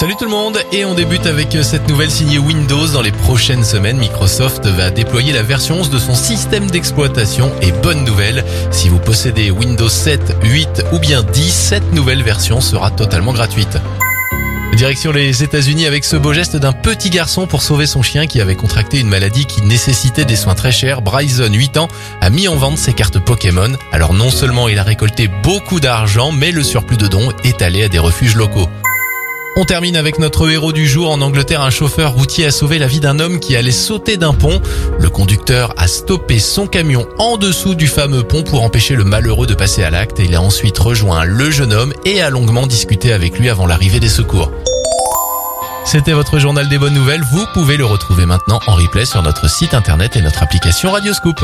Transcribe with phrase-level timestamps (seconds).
[0.00, 2.86] Salut tout le monde et on débute avec cette nouvelle signée Windows.
[2.86, 7.70] Dans les prochaines semaines, Microsoft va déployer la version 11 de son système d'exploitation et
[7.70, 12.90] bonne nouvelle, si vous possédez Windows 7, 8 ou bien 10, cette nouvelle version sera
[12.90, 13.76] totalement gratuite.
[14.74, 18.40] Direction les États-Unis avec ce beau geste d'un petit garçon pour sauver son chien qui
[18.40, 21.02] avait contracté une maladie qui nécessitait des soins très chers.
[21.02, 21.88] Bryson, 8 ans,
[22.22, 23.72] a mis en vente ses cartes Pokémon.
[23.92, 27.84] Alors non seulement il a récolté beaucoup d'argent, mais le surplus de dons est allé
[27.84, 28.70] à des refuges locaux.
[29.60, 31.10] On termine avec notre héros du jour.
[31.10, 34.32] En Angleterre, un chauffeur routier a sauvé la vie d'un homme qui allait sauter d'un
[34.32, 34.58] pont.
[34.98, 39.46] Le conducteur a stoppé son camion en dessous du fameux pont pour empêcher le malheureux
[39.46, 40.18] de passer à l'acte.
[40.18, 44.00] Il a ensuite rejoint le jeune homme et a longuement discuté avec lui avant l'arrivée
[44.00, 44.50] des secours.
[45.84, 47.22] C'était votre journal des bonnes nouvelles.
[47.30, 51.38] Vous pouvez le retrouver maintenant en replay sur notre site internet et notre application Radioscoop.